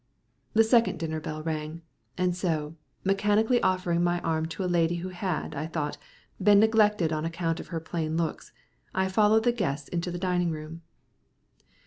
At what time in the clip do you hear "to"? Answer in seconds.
4.47-4.63, 9.91-10.09